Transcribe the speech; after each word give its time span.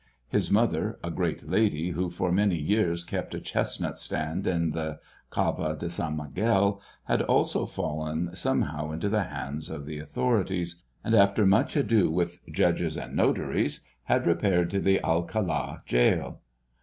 His 0.29 0.49
mother, 0.49 0.97
a 1.03 1.11
great 1.11 1.47
lady 1.47 1.91
who 1.91 2.09
for 2.09 2.31
many 2.31 2.57
years 2.57 3.05
kept 3.05 3.35
a 3.35 3.39
chestnut 3.39 3.99
stand 3.99 4.47
in 4.47 4.71
the 4.71 4.99
Cava 5.29 5.75
de 5.77 5.91
San 5.91 6.17
Miguel, 6.17 6.81
had 7.03 7.21
also 7.21 7.67
fallen 7.67 8.35
somehow 8.35 8.89
into 8.89 9.09
the 9.09 9.25
hands 9.25 9.69
of 9.69 9.85
the 9.85 9.99
authorities, 9.99 10.81
and 11.03 11.13
after 11.13 11.45
much 11.45 11.75
ado 11.75 12.09
with 12.09 12.41
judges 12.51 12.97
and 12.97 13.15
notaries, 13.15 13.81
had 14.05 14.25
repaired 14.25 14.71
to 14.71 14.79
the 14.79 14.99
Alcalá 15.03 15.85
jail. 15.85 16.39